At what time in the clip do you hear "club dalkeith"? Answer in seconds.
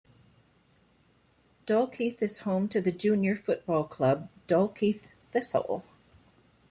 3.83-5.09